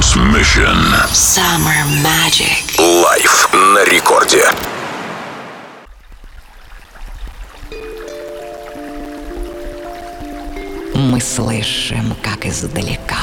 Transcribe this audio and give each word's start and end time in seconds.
Trancemission. 0.00 0.78
Summer 1.12 1.84
Magic. 2.02 2.78
Live 2.78 3.52
на 3.52 3.84
Рекорде. 3.84 4.46
Мы 10.94 11.20
слышим, 11.20 12.16
как 12.22 12.46
издалека 12.46 13.16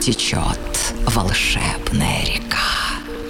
течет 0.00 0.94
волшебная 1.04 2.24
река. 2.24 2.58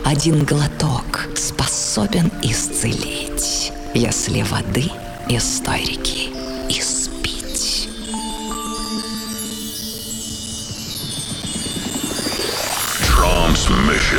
Один 0.04 0.44
глоток 0.44 1.26
способен 1.34 2.30
исцелить, 2.42 3.72
если 3.94 4.42
воды 4.42 4.90
из 5.30 5.60
той 5.60 5.80
реки 5.84 6.29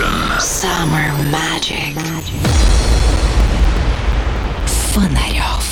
Transmission. 0.00 0.40
Summer 0.40 1.12
Magic. 1.30 1.94
Фонарев. 4.94 5.69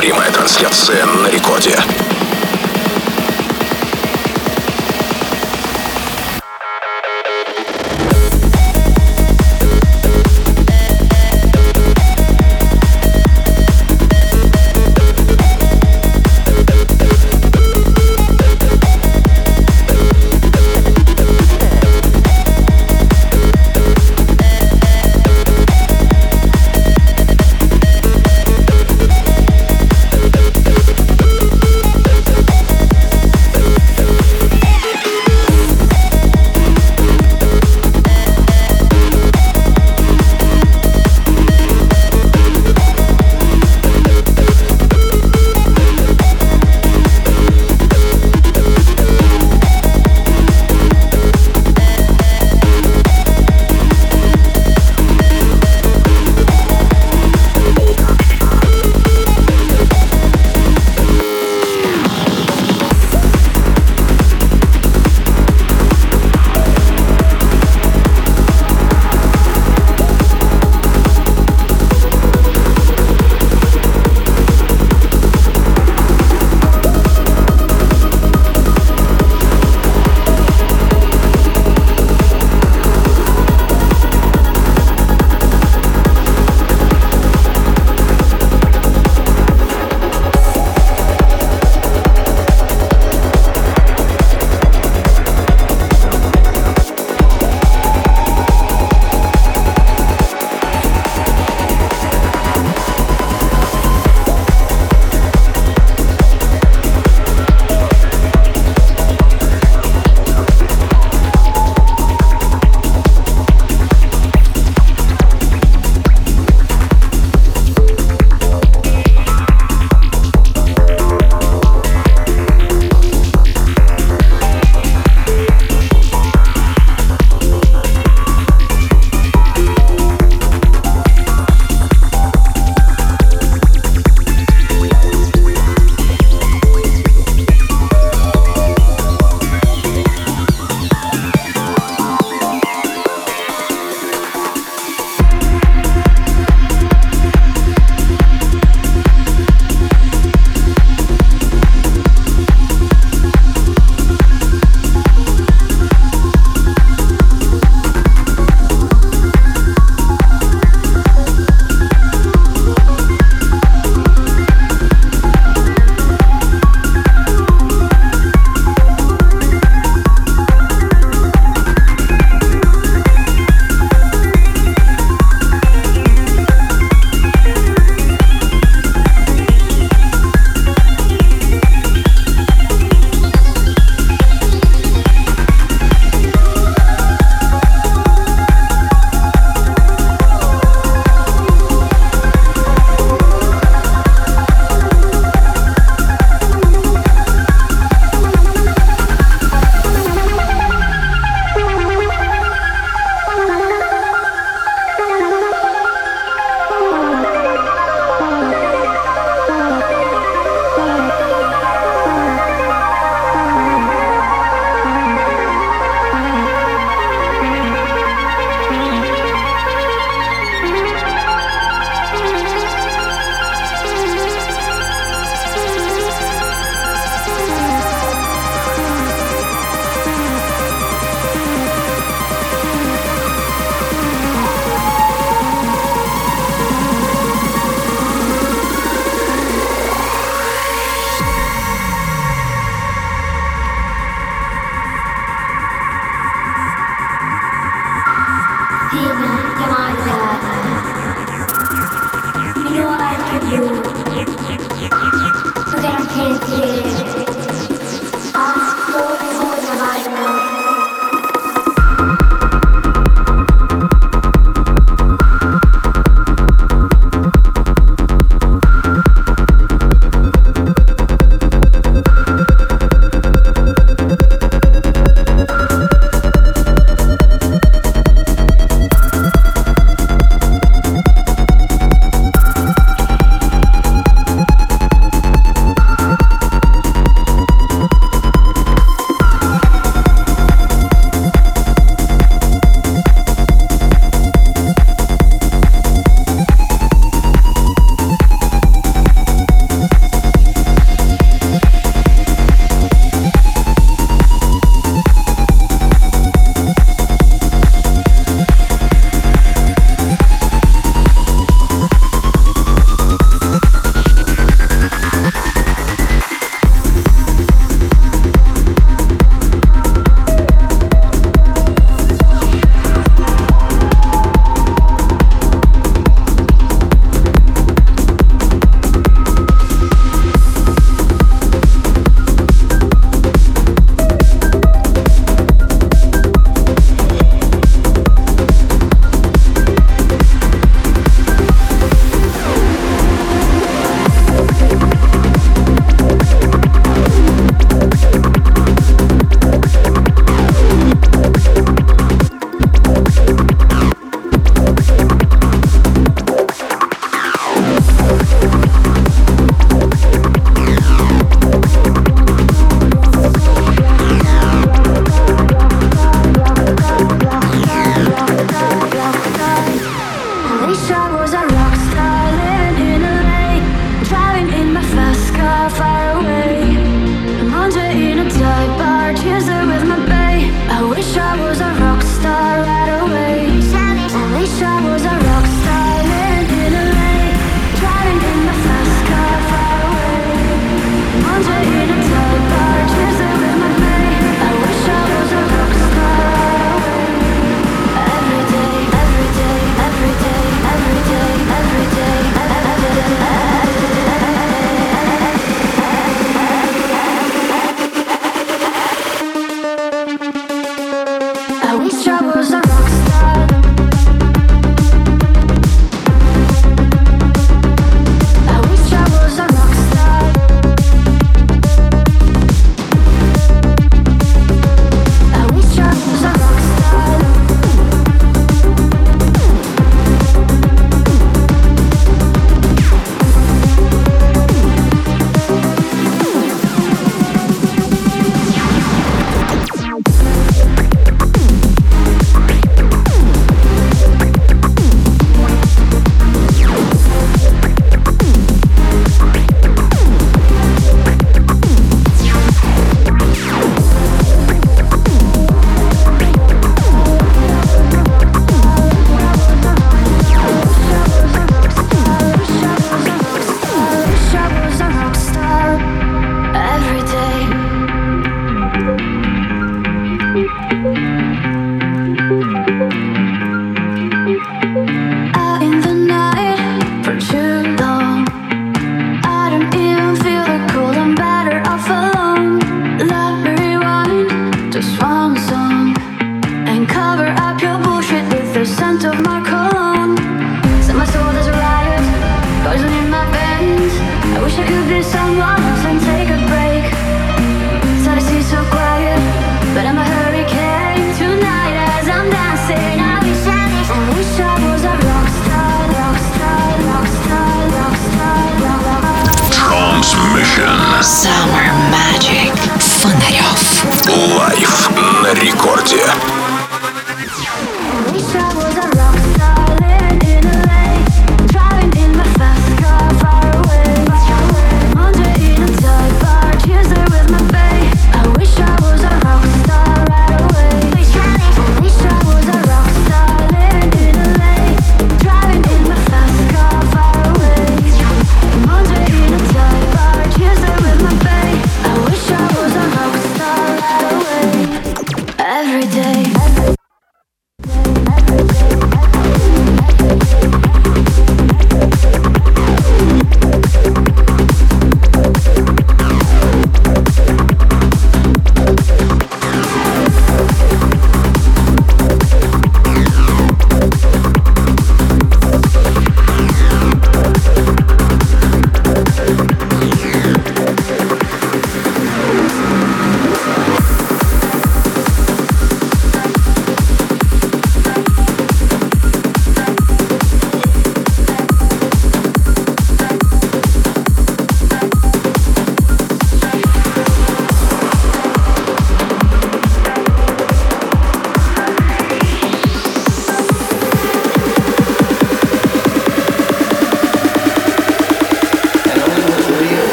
Прямая 0.00 0.30
трансляция 0.32 1.04
на 1.04 1.28
рекорде. 1.28 1.76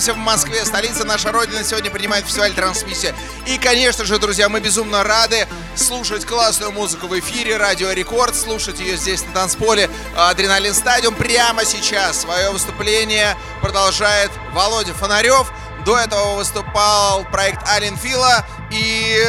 Находимся 0.00 0.14
в 0.14 0.16
Москве, 0.16 0.64
столица 0.64 1.04
наша 1.04 1.30
родина. 1.30 1.62
Сегодня 1.62 1.90
принимает 1.90 2.24
фестиваль 2.24 2.54
трансмиссия. 2.54 3.14
И, 3.46 3.58
конечно 3.58 4.06
же, 4.06 4.18
друзья, 4.18 4.48
мы 4.48 4.60
безумно 4.60 5.04
рады 5.04 5.46
слушать 5.76 6.24
классную 6.24 6.72
музыку 6.72 7.06
в 7.06 7.18
эфире 7.18 7.58
Радио 7.58 7.92
Рекорд, 7.92 8.34
слушать 8.34 8.80
ее 8.80 8.96
здесь 8.96 9.22
на 9.26 9.32
танцполе 9.32 9.90
Адреналин 10.16 10.72
Стадиум. 10.72 11.14
Прямо 11.14 11.66
сейчас 11.66 12.22
свое 12.22 12.50
выступление 12.50 13.36
продолжает 13.60 14.30
Володя 14.54 14.94
Фонарев. 14.94 15.52
До 15.84 15.98
этого 15.98 16.36
выступал 16.36 17.24
проект 17.24 17.66
Ален 17.68 17.96
Фила 17.96 18.46
и 18.70 19.22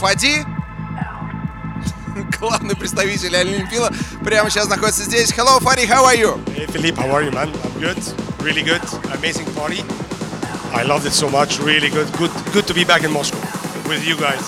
Фади 0.00 0.46
главный 2.38 2.76
представитель 2.76 3.36
Олимпила, 3.36 3.92
прямо 4.24 4.50
сейчас 4.50 4.68
находится 4.68 5.02
здесь. 5.02 5.32
Hello, 5.32 5.60
Fadi, 5.60 5.86
how 5.86 6.04
are 6.04 6.16
you? 6.16 6.40
Hey, 6.54 6.66
Philippe, 6.66 6.96
how 6.96 7.10
are 7.10 7.22
you, 7.22 7.30
man? 7.30 7.52
I'm 7.64 7.80
good, 7.80 7.98
really 8.40 8.62
good, 8.62 8.82
amazing 9.12 9.46
party. 9.54 9.82
I 10.76 10.82
loved 10.82 11.06
it 11.06 11.14
so 11.14 11.30
much, 11.30 11.58
really 11.58 11.88
good, 11.88 12.06
good, 12.18 12.30
good 12.52 12.66
to 12.66 12.74
be 12.74 12.84
back 12.84 13.02
in 13.02 13.10
Moscow 13.10 13.38
with 13.88 14.04
you 14.06 14.14
guys. 14.16 14.42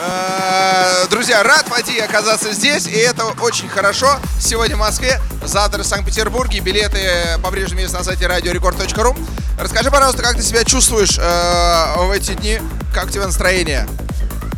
Э, 0.00 1.06
друзья, 1.08 1.44
рад, 1.44 1.68
Фади, 1.68 1.98
оказаться 2.00 2.52
здесь, 2.52 2.88
и 2.88 2.96
это 2.96 3.26
очень 3.40 3.68
хорошо. 3.68 4.08
Сегодня 4.40 4.74
в 4.74 4.80
Москве, 4.80 5.20
завтра 5.44 5.84
в 5.84 5.86
Санкт-Петербурге. 5.86 6.58
Билеты 6.58 6.98
по-прежнему 7.44 7.82
есть 7.82 7.94
на 7.94 8.02
сайте 8.02 8.24
radiorecord.ru. 8.24 9.16
Расскажи, 9.56 9.88
пожалуйста, 9.88 10.22
как 10.22 10.34
ты 10.34 10.42
себя 10.42 10.64
чувствуешь 10.64 11.16
э, 11.16 11.94
в 11.96 12.10
эти 12.10 12.34
дни? 12.34 12.58
Как 12.92 13.06
у 13.06 13.10
тебя 13.10 13.26
настроение? 13.26 13.86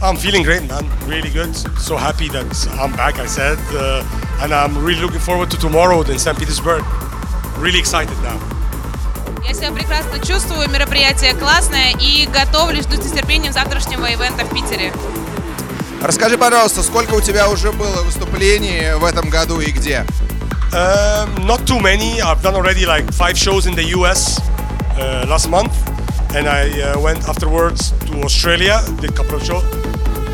I'm 0.01 0.17
feeling 0.17 0.43
great, 0.43 0.67
man. 0.69 0.87
Really 1.07 1.31
good. 1.31 1.55
So 1.79 1.99
happy 1.99 2.29
that 2.31 2.47
I'm 2.81 2.97
back, 2.97 3.19
I 3.19 3.27
said. 3.27 3.59
Uh, 3.75 4.03
and 4.41 4.55
I'm 4.55 4.83
really 4.83 5.03
looking 5.03 5.21
forward 5.21 5.51
to 5.51 5.59
tomorrow 5.59 6.01
in 6.01 6.19
St. 6.19 6.39
Petersburg. 6.39 6.83
Really 7.59 7.79
excited 7.79 8.17
now. 8.23 8.39
Я 9.47 9.55
себя 9.55 9.71
прекрасно 9.71 10.19
чувствую, 10.19 10.69
мероприятие 10.69 11.33
классное 11.35 11.93
и 12.01 12.27
готовлюсь, 12.27 12.85
жду 12.85 13.01
с 13.01 13.13
нетерпением 13.13 13.53
завтрашнего 13.53 14.07
ивента 14.07 14.45
в 14.45 14.53
Питере. 14.53 14.93
Расскажи, 16.03 16.37
пожалуйста, 16.37 16.83
сколько 16.83 17.15
у 17.15 17.21
тебя 17.21 17.49
уже 17.49 17.71
было 17.71 18.03
выступлений 18.03 18.97
в 18.97 19.05
этом 19.05 19.31
году 19.31 19.61
и 19.61 19.71
где? 19.71 20.05
Um, 20.73 21.47
not 21.47 21.65
too 21.65 21.81
many. 21.81 22.21
I've 22.21 22.43
done 22.43 22.57
already 22.57 22.87
like 22.87 23.11
five 23.13 23.39
shows 23.39 23.67
in 23.67 23.77
the 23.77 23.85
US 23.97 24.41
uh, 24.99 25.25
last 25.29 25.49
month. 25.49 25.73
And 26.35 26.49
I 26.49 26.69
uh, 26.81 27.01
went 27.01 27.29
afterwards 27.29 27.93
to 28.07 28.25
Australia, 28.25 28.83
did 29.01 29.11
a 29.11 29.13
couple 29.13 29.37
of 29.37 29.45
shows. 29.45 29.63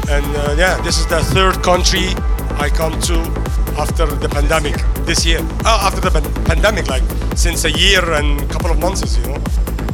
And 0.09 0.25
uh, 0.37 0.55
yeah, 0.57 0.81
this 0.83 0.98
is 0.98 1.07
the 1.07 1.20
third 1.35 1.62
country 1.62 2.14
I 2.59 2.70
come 2.70 2.98
to 3.03 3.41
after 3.78 4.06
the 4.06 4.28
pandemic 4.28 4.76
this 5.06 5.24
year. 5.24 5.40
Oh, 5.64 5.87
after 5.87 6.00
the 6.00 6.11
pan- 6.11 6.44
pandemic, 6.44 6.88
like 6.88 7.02
since 7.35 7.64
a 7.64 7.70
year 7.70 8.12
and 8.12 8.38
couple 8.50 8.70
of 8.70 8.78
months, 8.78 9.16
you 9.18 9.26
know. 9.26 9.38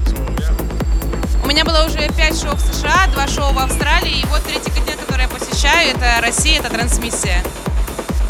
So 0.07 0.17
yeah. 0.41 1.45
У 1.45 1.47
меня 1.47 1.65
было 1.65 1.85
уже 1.85 2.09
пять 2.17 2.41
шоу 2.41 2.57
в 2.57 2.61
США, 2.61 3.09
два 3.13 3.27
шоу 3.27 3.53
в 3.53 3.59
Австралии, 3.59 4.21
и 4.21 4.27
вот 4.27 4.43
третий 4.45 4.71
континент, 4.71 5.01
который 5.01 5.23
я 5.23 5.29
посещаю, 5.29 5.97
это 5.97 6.21
Россия, 6.21 6.61
это 6.61 6.71
трансмиссия. 6.71 7.43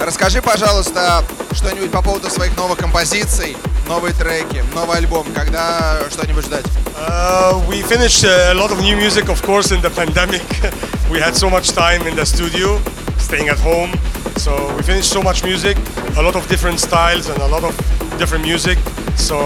Расскажи, 0.00 0.40
пожалуйста, 0.40 1.24
что-нибудь 1.52 1.90
по 1.90 2.02
поводу 2.02 2.30
своих 2.30 2.56
новых 2.56 2.78
композиций, 2.78 3.56
новые 3.88 4.14
треки, 4.14 4.62
новый 4.72 4.98
альбом, 4.98 5.26
когда 5.34 5.98
что-нибудь 6.10 6.44
ждать? 6.44 6.64
Uh, 6.96 7.60
we 7.68 7.82
finished 7.82 8.24
a 8.24 8.54
lot 8.54 8.70
of 8.70 8.80
new 8.80 8.96
music, 8.96 9.28
of 9.28 9.42
course, 9.42 9.72
in 9.72 9.80
the 9.80 9.90
pandemic. 9.96 10.42
we 11.10 11.18
had 11.18 11.34
so 11.34 11.50
much 11.50 11.70
time 11.70 12.06
in 12.06 12.14
the 12.14 12.24
studio, 12.24 12.80
staying 13.18 13.48
at 13.48 13.58
home. 13.58 13.90
So 14.38 14.76
we 14.76 14.82
finished 14.84 15.10
so 15.10 15.20
much 15.20 15.42
music, 15.42 15.76
a 16.16 16.22
lot 16.22 16.36
of 16.36 16.46
different 16.48 16.78
styles 16.78 17.28
and 17.28 17.42
a 17.42 17.48
lot 17.48 17.64
of 17.64 17.76
different 18.18 18.44
music. 18.44 18.78
So 19.16 19.36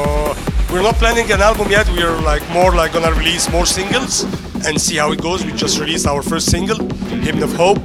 we're 0.71 0.83
not 0.83 0.97
planning 0.97 1.33
an 1.33 1.41
album 1.41 1.71
yet. 1.71 1.89
We're 1.89 2.21
like 2.21 2.47
more 2.51 2.75
like 2.75 2.93
gonna 2.93 3.13
release 3.13 3.51
more 3.51 3.65
singles 3.65 4.25
and 4.67 4.79
see 4.79 4.97
how 4.97 5.11
it 5.13 5.23
goes. 5.23 5.47
We 5.47 5.53
just 5.53 5.81
released 5.81 6.07
our 6.07 6.23
first 6.23 6.51
single, 6.51 6.79
Hymn 7.25 7.43
of 7.43 7.55
Hope. 7.57 7.79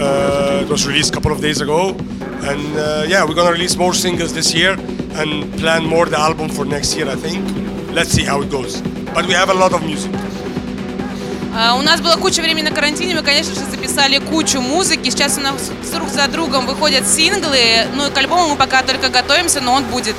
Uh, 0.00 0.64
it 0.64 0.68
was 0.68 0.84
released 0.86 1.10
a 1.12 1.14
couple 1.14 1.30
of 1.30 1.40
days 1.40 1.60
ago. 1.60 1.90
And 2.42 2.76
uh, 2.76 3.04
yeah, 3.06 3.24
we're 3.24 3.34
gonna 3.34 3.52
release 3.52 3.76
more 3.76 3.94
singles 3.94 4.34
this 4.34 4.52
year 4.52 4.72
and 5.12 5.52
plan 5.60 5.86
more 5.86 6.06
the 6.06 6.18
album 6.18 6.48
for 6.48 6.64
next 6.64 6.96
year, 6.96 7.08
I 7.08 7.14
think. 7.14 7.40
Let's 7.92 8.10
see 8.10 8.24
how 8.24 8.42
it 8.42 8.50
goes. 8.50 8.82
But 9.14 9.26
we 9.26 9.32
have 9.34 9.50
a 9.50 9.54
lot 9.54 9.72
of 9.72 9.84
music. 9.86 10.12
А, 11.60 11.74
У 11.74 11.82
нас 11.82 12.00
было 12.00 12.14
куча 12.14 12.40
времени 12.40 12.68
на 12.68 12.70
карантине, 12.70 13.16
мы, 13.16 13.22
конечно 13.22 13.52
же, 13.52 13.62
записали 13.68 14.18
кучу 14.18 14.60
музыки. 14.60 15.10
Сейчас 15.10 15.38
у 15.38 15.40
нас 15.40 15.72
друг 15.92 16.08
за 16.08 16.28
другом 16.28 16.66
выходят 16.68 17.04
синглы. 17.04 17.84
Ну 17.96 18.06
и 18.06 18.10
к 18.12 18.16
альбому 18.16 18.50
мы 18.50 18.56
пока 18.56 18.84
только 18.84 19.08
готовимся, 19.08 19.60
но 19.60 19.72
он 19.72 19.82
будет. 19.86 20.14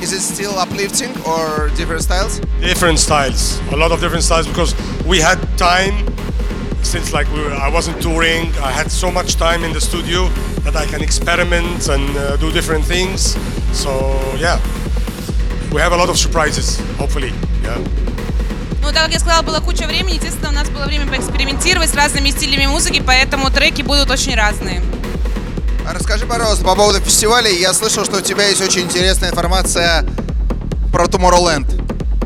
Is 0.00 0.14
it 0.14 0.22
still 0.22 0.58
uplifting 0.58 1.12
or 1.26 1.70
different 1.76 2.00
styles? 2.00 2.40
Different 2.62 2.98
styles, 2.98 3.60
a 3.70 3.76
lot 3.76 3.92
of 3.92 4.00
different 4.00 4.22
styles 4.22 4.46
because 4.46 4.74
we 5.06 5.20
had 5.20 5.38
time 5.58 6.06
since 6.82 7.12
like 7.12 7.30
we 7.34 7.40
were, 7.40 7.52
I 7.52 7.68
wasn't 7.68 8.00
touring. 8.00 8.52
I 8.64 8.72
had 8.72 8.90
so 8.90 9.10
much 9.10 9.36
time 9.36 9.64
in 9.64 9.74
the 9.74 9.82
studio 9.82 10.30
that 10.64 10.76
I 10.76 10.86
can 10.86 11.02
experiment 11.02 11.90
and 11.90 12.16
uh, 12.16 12.36
do 12.38 12.50
different 12.52 12.86
things. 12.86 13.36
So 13.72 13.90
yeah, 14.38 14.58
we 15.72 15.82
have 15.82 15.92
a 15.92 15.96
lot 15.96 16.08
of 16.08 16.16
surprises. 16.16 16.80
Hopefully, 16.96 17.34
yeah. 17.62 18.05
Ну, 18.86 18.92
так 18.92 19.02
как 19.02 19.12
я 19.12 19.18
сказала, 19.18 19.42
было 19.42 19.58
куча 19.58 19.84
времени, 19.88 20.14
естественно, 20.14 20.50
у 20.50 20.52
нас 20.52 20.70
было 20.70 20.84
время 20.84 21.08
поэкспериментировать 21.08 21.90
с 21.90 21.94
разными 21.96 22.30
стилями 22.30 22.66
музыки, 22.66 23.02
поэтому 23.04 23.50
треки 23.50 23.82
будут 23.82 24.12
очень 24.12 24.36
разные. 24.36 24.80
А 25.84 25.92
Расскажи, 25.92 26.24
пожалуйста, 26.24 26.64
по 26.64 26.76
поводу 26.76 27.00
фестиваля. 27.00 27.50
Я 27.50 27.74
слышал, 27.74 28.04
что 28.04 28.18
у 28.18 28.20
тебя 28.20 28.46
есть 28.46 28.62
очень 28.62 28.82
интересная 28.82 29.30
информация 29.30 30.06
про 30.92 31.06
Tomorrowland. 31.06 31.66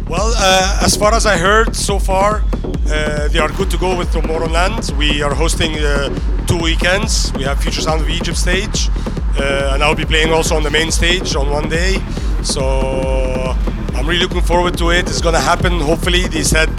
Well, 0.06 0.34
uh, 0.34 0.84
as 0.84 0.98
far 0.98 1.14
as 1.14 1.24
I 1.24 1.38
heard 1.38 1.74
so 1.74 1.98
far, 1.98 2.42
uh, 2.90 3.28
they 3.28 3.38
are 3.38 3.50
good 3.56 3.70
to 3.70 3.78
go 3.78 3.96
with 3.96 4.12
Tomorrowland. 4.12 4.94
We 4.98 5.22
are 5.22 5.32
hosting 5.32 5.78
uh, 5.78 6.10
two 6.46 6.58
weekends. 6.58 7.32
We 7.38 7.44
have 7.44 7.58
Future 7.62 7.80
Sound 7.80 8.02
of 8.02 8.10
Egypt 8.10 8.36
stage, 8.36 8.90
uh, 9.38 9.72
and 9.72 9.82
I'll 9.82 9.94
be 9.94 10.04
playing 10.04 10.30
also 10.30 10.56
on 10.56 10.62
the 10.62 10.70
main 10.70 10.90
stage 10.90 11.34
on 11.34 11.48
one 11.48 11.70
day. 11.70 12.02
So 12.42 13.56
I'm 13.99 14.05
really 14.07 14.21
looking 14.25 14.41
forward 14.41 14.77
to 14.77 14.89
it. 14.91 15.07
It's 15.09 15.21
gonna 15.21 15.39
happen. 15.39 15.79
Hopefully, 15.81 16.27
they 16.27 16.43
said 16.43 16.69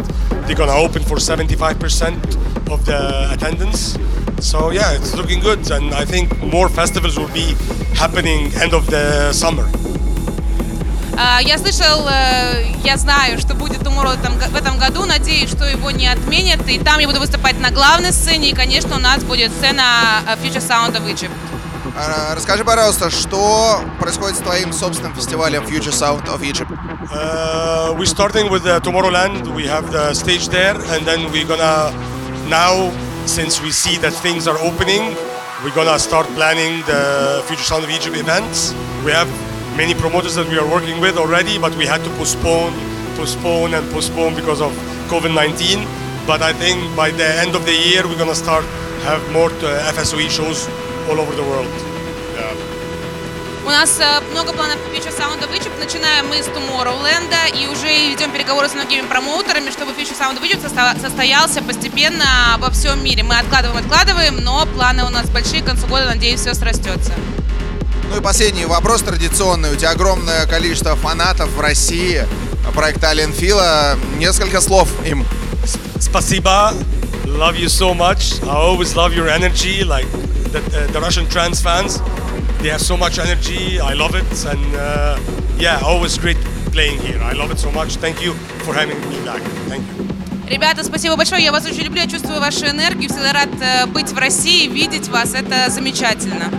they're 0.46 0.56
gonna 0.56 0.76
open 0.76 1.02
for 1.02 1.18
75% 1.18 2.36
of 2.70 2.84
the 2.84 3.30
attendance. 3.32 3.96
So 4.40 4.70
yeah, 4.70 4.92
it's 4.96 5.14
looking 5.14 5.40
good, 5.40 5.60
and 5.70 5.94
I 5.94 6.04
think 6.04 6.26
more 6.42 6.68
festivals 6.68 7.16
will 7.18 7.32
be 7.32 7.56
happening 7.94 8.52
end 8.62 8.72
of 8.74 8.86
the 8.90 9.32
summer. 9.32 9.66
А, 11.18 11.40
Я 11.40 11.56
слышал, 11.58 12.06
э, 12.08 12.66
я 12.84 12.96
знаю, 12.98 13.38
что 13.38 13.54
будет 13.54 13.78
Tomorrow 13.82 14.14
в 14.16 14.20
этом 14.22 14.34
го- 14.38 14.50
в 14.50 14.54
этом 14.54 14.78
году. 14.78 15.06
Надеюсь, 15.06 15.48
что 15.48 15.64
его 15.64 15.90
не 15.90 16.06
отменят. 16.08 16.68
И 16.68 16.78
там 16.78 16.98
я 16.98 17.06
буду 17.06 17.20
выступать 17.20 17.58
на 17.58 17.70
главной 17.70 18.12
сцене. 18.12 18.50
И, 18.50 18.54
конечно, 18.54 18.96
у 18.96 18.98
нас 18.98 19.22
будет 19.24 19.50
сцена 19.52 20.20
э, 20.28 20.36
Future 20.44 20.60
Sound 20.60 20.94
of 20.96 21.10
Egypt. 21.10 21.30
А, 22.00 22.34
Расскажи, 22.34 22.64
пожалуйста, 22.64 23.10
что 23.10 23.80
происходит 23.98 24.36
с 24.36 24.40
твоим 24.40 24.72
собственным 24.72 25.14
фестивалем 25.14 25.62
Future 25.64 25.92
Sound 25.92 26.26
of 26.28 26.42
Egypt? 26.42 26.70
Uh, 27.10 27.94
we're 27.96 28.04
starting 28.04 28.50
with 28.50 28.66
uh, 28.66 28.80
Tomorrowland. 28.80 29.54
We 29.54 29.66
have 29.66 29.90
the 29.92 30.12
stage 30.12 30.48
there, 30.48 30.74
and 30.74 31.06
then 31.06 31.30
we're 31.30 31.46
gonna 31.46 31.92
now, 32.48 32.90
since 33.26 33.62
we 33.62 33.70
see 33.70 33.96
that 33.98 34.12
things 34.12 34.46
are 34.46 34.58
opening, 34.58 35.14
we're 35.64 35.74
gonna 35.74 35.98
start 35.98 36.26
planning 36.34 36.82
the 36.86 37.42
Future 37.46 37.64
Sound 37.64 37.84
of 37.84 37.90
Egypt 37.90 38.16
events. 38.16 38.74
We 39.04 39.12
have 39.12 39.28
many 39.76 39.94
promoters 39.94 40.34
that 40.34 40.48
we 40.48 40.58
are 40.58 40.68
working 40.68 41.00
with 41.00 41.16
already, 41.16 41.58
but 41.58 41.74
we 41.76 41.86
had 41.86 42.02
to 42.04 42.10
postpone, 42.18 42.72
postpone, 43.16 43.74
and 43.74 43.88
postpone 43.92 44.34
because 44.34 44.60
of 44.60 44.72
COVID-19. 45.08 45.86
But 46.26 46.42
I 46.42 46.52
think 46.52 46.78
by 46.96 47.10
the 47.12 47.26
end 47.40 47.54
of 47.54 47.64
the 47.64 47.72
year, 47.72 48.06
we're 48.06 48.18
gonna 48.18 48.34
start 48.34 48.64
have 49.06 49.22
more 49.32 49.50
uh, 49.62 49.92
FSOE 49.94 50.28
shows 50.28 50.68
all 51.08 51.20
over 51.20 51.34
the 51.36 51.42
world. 51.42 51.89
У 53.63 53.69
нас 53.69 53.99
э, 53.99 54.21
много 54.31 54.53
планов 54.53 54.77
по 54.79 54.89
Future 54.89 55.15
Sound 55.15 55.39
Egypt. 55.53 55.79
Начинаем 55.79 56.27
мы 56.27 56.41
с 56.41 56.47
Tomorrowland 56.47 57.31
и 57.53 57.67
уже 57.67 57.87
ведем 58.09 58.31
переговоры 58.31 58.67
с 58.67 58.73
многими 58.73 59.01
промоутерами, 59.05 59.69
чтобы 59.69 59.91
Future 59.91 60.17
Sound 60.17 60.41
Egypt 60.41 60.61
состоялся 60.99 61.61
постепенно 61.61 62.57
во 62.57 62.71
всем 62.71 63.03
мире. 63.03 63.23
Мы 63.23 63.37
откладываем, 63.37 63.77
откладываем, 63.77 64.37
но 64.37 64.65
планы 64.65 65.03
у 65.03 65.09
нас 65.09 65.29
большие. 65.29 65.61
К 65.61 65.65
концу 65.65 65.87
года, 65.87 66.05
надеюсь, 66.05 66.39
все 66.39 66.53
срастется. 66.53 67.13
Ну 68.09 68.17
и 68.17 68.21
последний 68.21 68.65
вопрос 68.65 69.03
традиционный. 69.03 69.71
У 69.71 69.75
тебя 69.75 69.91
огромное 69.91 70.45
количество 70.47 70.95
фанатов 70.95 71.49
в 71.51 71.59
России 71.61 72.25
проекта 72.73 73.09
Ален 73.09 73.31
Фила. 73.31 73.97
Несколько 74.17 74.59
слов 74.59 74.89
им. 75.05 75.25
Spasiba, 75.99 76.73
love 77.25 77.55
you 77.55 77.69
so 77.69 77.93
much. 77.93 78.41
I 78.43 78.55
always 78.55 78.95
love 78.95 79.13
your 79.13 79.29
energy. 79.29 79.83
Like 79.83 80.07
the, 80.51 80.59
uh, 80.59 80.91
the 80.91 80.99
Russian 80.99 81.27
trans 81.29 81.61
fans, 81.61 82.01
they 82.61 82.69
have 82.69 82.81
so 82.81 82.95
much 82.97 83.17
energy. 83.19 83.79
I 83.79 83.93
love 83.93 84.15
it, 84.15 84.45
and 84.45 84.75
uh, 84.75 85.19
yeah, 85.57 85.79
always 85.83 86.17
great 86.17 86.37
playing 86.71 86.99
here. 86.99 87.19
I 87.21 87.33
love 87.33 87.51
it 87.51 87.59
so 87.59 87.71
much. 87.71 87.95
Thank 87.97 88.21
you 88.21 88.33
for 88.65 88.73
having 88.73 88.99
me 89.09 89.17
back. 89.25 89.41
Thank 89.67 89.83
you. 89.87 90.07
Ребята, 90.47 90.83
спасибо 90.83 91.15
большое. 91.15 91.43
Я 91.43 91.51
вас 91.51 91.65
очень 91.65 91.83
люблю, 91.83 92.01
я 92.01 92.07
чувствую 92.07 92.39
вашу 92.39 92.65
энергию. 92.67 93.09
Всегда 93.09 93.31
рад 93.31 93.49
э, 93.61 93.85
быть 93.85 94.09
в 94.11 94.17
России, 94.17 94.67
видеть 94.67 95.07
вас. 95.07 95.33
Это 95.33 95.69
замечательно. 95.69 96.51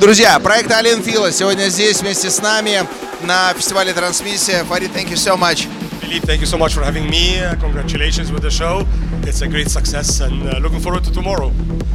Друзья, 0.00 0.38
проект 0.40 0.70
Алин 0.72 1.02
Фила 1.02 1.30
сегодня 1.30 1.68
здесь 1.68 2.00
вместе 2.00 2.30
с 2.30 2.40
нами 2.40 2.86
на 3.22 3.52
фестивале 3.54 3.92
Трансмиссия. 3.92 4.64
Фарид, 4.64 4.90
thank 4.94 5.10
you 5.10 5.16
so 5.16 5.36
much. 5.38 5.68
Philippe, 6.06 6.24
thank 6.24 6.40
you 6.40 6.46
so 6.46 6.56
much 6.56 6.72
for 6.72 6.84
having 6.84 7.10
me. 7.10 7.40
Congratulations 7.58 8.30
with 8.30 8.42
the 8.42 8.50
show. 8.50 8.86
It's 9.24 9.42
a 9.42 9.48
great 9.48 9.68
success 9.68 10.20
and 10.20 10.46
uh, 10.46 10.58
looking 10.60 10.78
forward 10.78 11.02
to 11.02 11.12
tomorrow. 11.12 11.50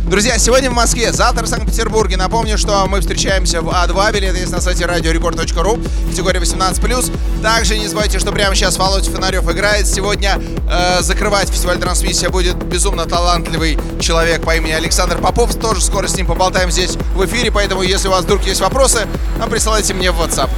Друзья, 0.10 0.38
сегодня 0.38 0.70
в 0.70 0.74
Москве, 0.74 1.14
завтра 1.14 1.46
в 1.46 1.48
Санкт-Петербурге. 1.48 2.18
Напомню, 2.18 2.58
что 2.58 2.86
мы 2.88 3.00
встречаемся 3.00 3.62
в 3.62 3.70
А2, 3.70 4.14
билеты 4.14 4.40
есть 4.40 4.52
на 4.52 4.60
сайте 4.60 4.84
radiorecord.ru, 4.84 6.10
категория 6.10 6.42
18+. 6.42 7.42
Также 7.42 7.78
не 7.78 7.88
забывайте, 7.88 8.20
что 8.20 8.34
прямо 8.34 8.54
сейчас 8.54 8.78
Володя 8.78 9.10
Фонарев 9.10 9.50
играет. 9.50 9.88
Сегодня 9.88 10.42
э, 10.70 11.02
закрывать 11.02 11.48
фестиваль 11.48 11.80
трансмиссия 11.80 12.30
будет 12.30 12.62
безумно 12.66 13.06
талантливый 13.06 13.80
человек 14.02 14.44
по 14.44 14.54
имени 14.58 14.74
Александр 14.74 15.20
Попов. 15.20 15.56
Тоже 15.56 15.80
скоро 15.82 16.08
с 16.08 16.18
ним 16.18 16.28
поболтаем 16.28 16.70
здесь 16.70 16.98
в 17.16 17.26
эфире, 17.26 17.50
поэтому 17.50 17.82
если 17.82 18.10
у 18.10 18.12
вас 18.12 18.26
вдруг 18.26 18.44
есть 18.44 18.60
вопросы, 18.60 19.08
присылайте 19.50 19.94
мне 19.94 20.12
в 20.12 20.20
WhatsApp. 20.20 20.50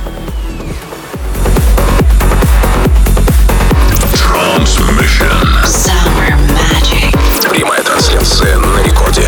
Transmission. 4.64 5.28
Summer 5.66 6.38
Magic. 6.48 7.14
Прямая 7.50 7.84
трансляция 7.84 8.58
на 8.60 8.82
рекорде. 8.82 9.28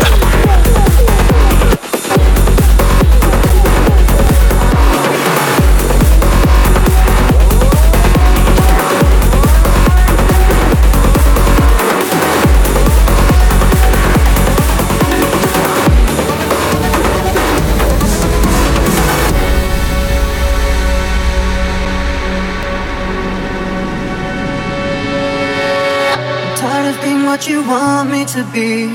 To 28.28 28.44
be. 28.52 28.94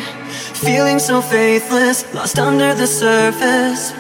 Feeling 0.60 1.00
so 1.00 1.22
faithless, 1.22 2.04
lost 2.14 2.38
under 2.38 2.74
the 2.74 2.86
surface. 2.86 3.94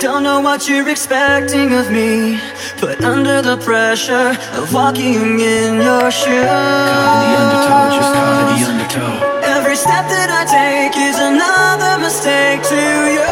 Don't 0.00 0.22
know 0.24 0.40
what 0.40 0.68
you're 0.68 0.88
expecting 0.88 1.72
of 1.72 1.90
me. 1.90 2.40
But 2.80 3.04
under 3.04 3.40
the 3.42 3.56
pressure 3.58 4.36
of 4.58 4.74
walking 4.74 5.38
in 5.38 5.80
your 5.80 6.10
shoes. 6.10 6.34
the 6.34 7.32
undertow 7.42 7.84
just 7.96 8.12
the 8.12 8.64
undertow 8.70 9.12
Every 9.56 9.76
step 9.76 10.04
that 10.10 10.30
I 10.30 10.42
take 10.50 10.96
is 10.98 11.16
another 11.18 12.02
mistake 12.02 12.62
to 12.66 12.82
you. 13.14 13.22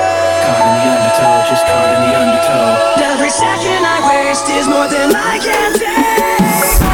just 1.51 1.65
caught 1.67 1.91
in 1.95 2.01
the 2.07 2.15
undertow 2.15 3.03
Every 3.11 3.31
second 3.31 3.83
I 3.83 3.99
waste 4.07 4.49
is 4.51 4.67
more 4.69 4.87
than 4.87 5.11
I 5.15 5.39
can 5.43 5.71
take. 5.75 6.90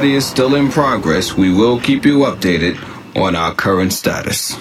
party 0.00 0.14
is 0.14 0.24
still 0.24 0.54
in 0.54 0.70
progress, 0.70 1.36
we 1.36 1.52
will 1.52 1.78
keep 1.78 2.06
you 2.06 2.20
updated 2.20 2.74
on 3.20 3.36
our 3.36 3.52
current 3.52 3.92
status. 3.92 4.56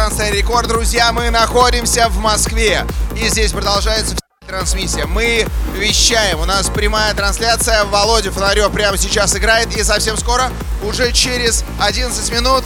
Радиостанция 0.00 0.30
Рекорд. 0.30 0.66
Друзья, 0.66 1.12
мы 1.12 1.28
находимся 1.28 2.08
в 2.08 2.18
Москве. 2.18 2.86
И 3.20 3.28
здесь 3.28 3.52
продолжается 3.52 4.16
трансмиссия. 4.46 5.06
Мы 5.06 5.46
вещаем. 5.76 6.40
У 6.40 6.46
нас 6.46 6.70
прямая 6.70 7.12
трансляция. 7.12 7.84
Володя 7.84 8.30
Фонарев 8.30 8.72
прямо 8.72 8.96
сейчас 8.96 9.36
играет. 9.36 9.76
И 9.76 9.82
совсем 9.82 10.16
скоро, 10.16 10.50
уже 10.82 11.12
через 11.12 11.64
11 11.78 12.32
минут, 12.32 12.64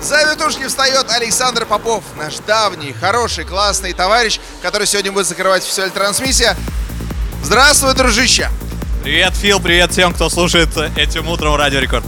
за 0.00 0.22
вертушки 0.22 0.66
встает 0.66 1.10
Александр 1.10 1.66
Попов. 1.66 2.02
Наш 2.16 2.36
давний, 2.46 2.94
хороший, 2.94 3.44
классный 3.44 3.92
товарищ, 3.92 4.40
который 4.62 4.86
сегодня 4.86 5.12
будет 5.12 5.26
закрывать 5.26 5.64
фестиваль 5.64 5.90
трансмиссия. 5.90 6.56
Здравствуй, 7.42 7.94
дружище! 7.94 8.48
Привет, 9.02 9.34
Фил, 9.34 9.60
привет 9.60 9.92
всем, 9.92 10.14
кто 10.14 10.30
слушает 10.30 10.70
этим 10.96 11.28
утром 11.28 11.56
Радио 11.56 11.80
Рекорд. 11.80 12.04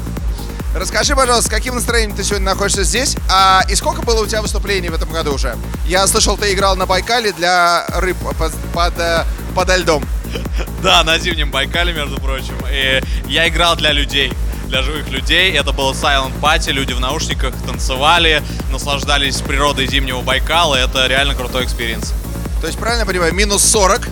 Расскажи, 0.76 1.16
пожалуйста, 1.16 1.48
с 1.48 1.50
каким 1.50 1.74
настроением 1.74 2.14
ты 2.14 2.22
сегодня 2.22 2.44
находишься 2.44 2.84
здесь? 2.84 3.16
А, 3.30 3.62
и 3.66 3.74
сколько 3.74 4.02
было 4.02 4.22
у 4.22 4.26
тебя 4.26 4.42
выступлений 4.42 4.90
в 4.90 4.94
этом 4.94 5.10
году 5.10 5.32
уже? 5.32 5.56
Я 5.86 6.06
слышал, 6.06 6.36
ты 6.36 6.52
играл 6.52 6.76
на 6.76 6.84
Байкале 6.84 7.32
для 7.32 7.86
рыб 7.94 8.18
под, 8.38 8.52
под, 8.74 8.92
э, 8.98 9.24
подо 9.54 9.76
льдом. 9.76 10.04
Да, 10.82 11.02
на 11.02 11.18
зимнем 11.18 11.50
Байкале, 11.50 11.94
между 11.94 12.20
прочим. 12.20 12.54
И 12.70 13.00
я 13.26 13.48
играл 13.48 13.74
для 13.76 13.92
людей, 13.92 14.30
для 14.66 14.82
живых 14.82 15.08
людей. 15.08 15.50
Это 15.52 15.72
было 15.72 15.94
Silent 15.94 16.38
Party, 16.42 16.72
люди 16.72 16.92
в 16.92 17.00
наушниках 17.00 17.54
танцевали, 17.64 18.42
наслаждались 18.70 19.40
природой 19.40 19.86
зимнего 19.86 20.20
Байкала. 20.20 20.74
Это 20.74 21.06
реально 21.06 21.34
крутой 21.34 21.64
experience. 21.64 22.12
То 22.60 22.66
есть, 22.66 22.78
правильно 22.78 23.06
понимаю, 23.06 23.32
минус 23.32 23.64
40, 23.64 24.08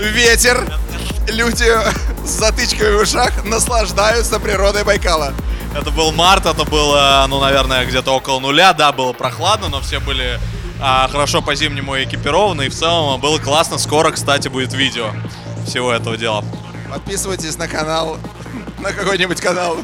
ветер, 0.00 0.72
люди 1.28 1.70
с 2.24 2.30
затычками 2.30 2.96
в 2.96 3.02
ушах 3.02 3.44
наслаждаются 3.44 4.38
природой 4.40 4.84
Байкала. 4.84 5.32
Это 5.74 5.90
был 5.90 6.12
март, 6.12 6.46
это 6.46 6.64
было, 6.64 7.24
ну, 7.28 7.40
наверное, 7.40 7.84
где-то 7.86 8.12
около 8.12 8.40
нуля. 8.40 8.72
Да, 8.72 8.92
было 8.92 9.12
прохладно, 9.12 9.68
но 9.68 9.80
все 9.80 10.00
были 10.00 10.38
а, 10.80 11.08
хорошо 11.08 11.40
по-зимнему 11.40 12.00
экипированы. 12.02 12.66
И 12.66 12.68
в 12.68 12.74
целом 12.74 13.20
было 13.20 13.38
классно. 13.38 13.78
Скоро, 13.78 14.10
кстати, 14.10 14.48
будет 14.48 14.74
видео 14.74 15.12
всего 15.66 15.92
этого 15.92 16.16
дела. 16.16 16.44
Подписывайтесь 16.90 17.56
на 17.56 17.68
канал, 17.68 18.18
на 18.78 18.92
какой-нибудь 18.92 19.40
канал. 19.40 19.78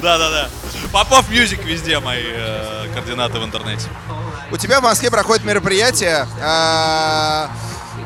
Да-да-да. 0.00 0.48
Popov 0.92 1.28
Music 1.28 1.64
везде 1.64 1.98
мои 1.98 2.22
э, 2.24 2.86
координаты 2.94 3.38
в 3.40 3.44
интернете. 3.44 3.88
У 4.50 4.56
тебя 4.56 4.80
в 4.80 4.84
Москве 4.84 5.10
проходит 5.10 5.44
мероприятие 5.44 6.26
а, 6.40 7.50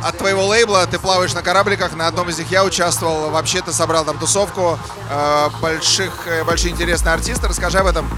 от 0.04 0.18
твоего 0.18 0.46
лейбла. 0.46 0.86
Ты 0.86 0.98
плаваешь 0.98 1.34
на 1.34 1.42
корабликах. 1.42 1.94
На 1.94 2.08
одном 2.08 2.28
из 2.28 2.38
них 2.38 2.50
я 2.50 2.64
участвовал. 2.64 3.30
Вообще-то 3.30 3.72
собрал 3.72 4.04
там 4.04 4.18
тусовку 4.18 4.78
а, 5.10 5.50
больших, 5.60 6.26
э, 6.26 6.44
большие 6.44 6.72
интересные 6.72 7.14
артисты. 7.14 7.48
Расскажи 7.48 7.78
об 7.78 7.86
этом. 7.86 8.08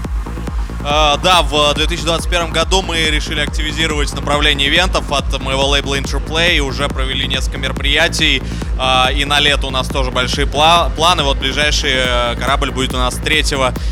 Э, 0.87 1.17
да, 1.23 1.41
в 1.41 1.73
2021 1.73 2.51
году 2.51 2.83
мы 2.83 3.05
решили 3.09 3.39
активизировать 3.41 4.13
направление 4.13 4.67
ивентов 4.67 5.11
от 5.11 5.41
моего 5.41 5.67
лейбла 5.67 5.97
Interplay. 5.97 6.59
Уже 6.59 6.87
провели 6.87 7.27
несколько 7.27 7.57
мероприятий. 7.57 8.43
Э, 8.79 9.11
и 9.11 9.25
на 9.25 9.39
лето 9.39 9.67
у 9.67 9.71
нас 9.71 9.87
тоже 9.87 10.11
большие 10.11 10.45
пла- 10.45 10.93
планы. 10.95 11.23
Вот 11.23 11.37
ближайший 11.37 11.91
э, 11.93 12.35
корабль 12.35 12.71
будет 12.71 12.93
у 12.93 12.97
нас 12.97 13.15
3 13.15 13.41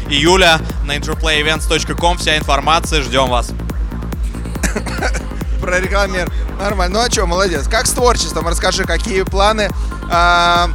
июля 0.09 0.59
на 0.85 0.95
interplayevents.com. 0.95 2.17
Вся 2.17 2.37
информация. 2.37 3.01
Ждем 3.01 3.27
вас. 3.27 3.51
Прорекламир. 5.61 6.31
Нормально. 6.59 6.99
Ну 6.99 7.05
а 7.05 7.11
что, 7.11 7.25
молодец. 7.25 7.67
Как 7.67 7.87
с 7.87 7.91
творчеством? 7.91 8.47
Расскажи, 8.47 8.83
какие 8.83 9.23
планы? 9.23 9.69
А, 10.11 10.69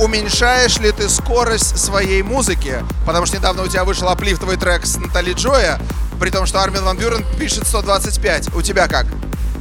уменьшаешь 0.00 0.78
ли 0.78 0.92
ты 0.92 1.08
скорость 1.08 1.78
своей 1.78 2.22
музыки? 2.22 2.82
Потому 3.06 3.26
что 3.26 3.36
недавно 3.36 3.62
у 3.62 3.68
тебя 3.68 3.84
вышел 3.84 4.08
аплифтовый 4.08 4.56
трек 4.56 4.86
с 4.86 4.96
Натали 4.96 5.32
Джоя, 5.32 5.80
при 6.20 6.30
том, 6.30 6.46
что 6.46 6.60
Армин 6.60 6.84
Ван 6.84 6.96
Бюрен 6.96 7.24
пишет 7.38 7.66
125. 7.66 8.54
У 8.54 8.62
тебя 8.62 8.88
как? 8.88 9.06